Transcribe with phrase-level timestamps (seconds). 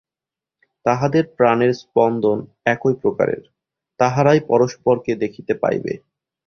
[0.85, 2.37] তাহাদের প্রাণের স্পন্দন
[2.65, 3.43] একই প্রকারের,
[3.99, 5.93] তাহারাই পরস্পরকে দেখিতে পাইবে।